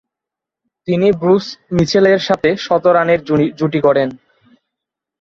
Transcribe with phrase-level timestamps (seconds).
[0.87, 1.45] তিনি ব্রুস
[1.75, 3.19] মিচেলের সাথে শতরানের
[3.59, 4.09] জুটি গড়েন।